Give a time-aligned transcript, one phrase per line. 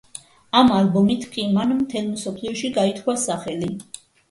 [0.61, 3.73] ამ ალბომით კი მან მთელ მსოფლიოში გაითქვა სახელი.